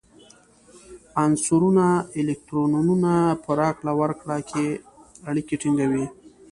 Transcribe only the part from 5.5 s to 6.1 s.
ټینګوي.